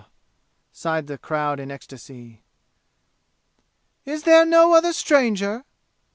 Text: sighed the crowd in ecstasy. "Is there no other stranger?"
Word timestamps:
sighed 0.73 1.05
the 1.05 1.15
crowd 1.15 1.59
in 1.59 1.69
ecstasy. 1.69 2.41
"Is 4.03 4.23
there 4.23 4.47
no 4.47 4.73
other 4.73 4.93
stranger?" 4.93 5.63